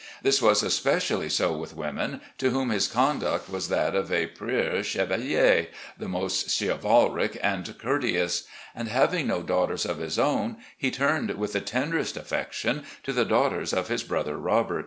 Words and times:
This 0.23 0.41
was 0.41 0.63
especially 0.63 1.29
so 1.29 1.55
with 1.55 1.75
women, 1.75 2.21
to 2.39 2.49
whom 2.49 2.71
his 2.71 2.87
conduct 2.87 3.51
was 3.51 3.67
that 3.69 3.93
of 3.93 4.11
a 4.11 4.25
preux 4.25 4.81
chevalier, 4.81 5.67
the 5.95 6.07
most 6.07 6.49
chivalric 6.57 7.37
and 7.43 7.77
cour 7.77 7.99
teous; 7.99 8.45
and, 8.73 8.87
having 8.87 9.27
no 9.27 9.43
daughters 9.43 9.85
of 9.85 9.99
his 9.99 10.17
own, 10.17 10.57
he 10.75 10.89
turned 10.89 11.29
with 11.37 11.53
the 11.53 11.61
tenderest 11.61 12.17
affection 12.17 12.83
to 13.03 13.13
the 13.13 13.25
daughters 13.25 13.73
of 13.73 13.89
his 13.89 14.01
brother 14.01 14.37
Robert." 14.37 14.79